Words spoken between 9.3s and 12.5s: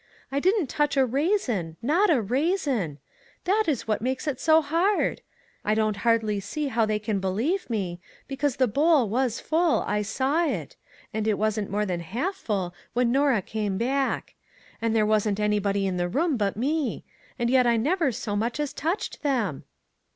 full I saw it; and it wasn't more than half